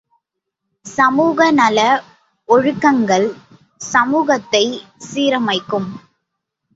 சமூக 0.85 1.49
நல 1.51 1.79
ஒழுக்கங்கள் 2.49 3.27
சமூகத்தைச் 3.81 4.79
சீரமைக்கும். 5.09 5.87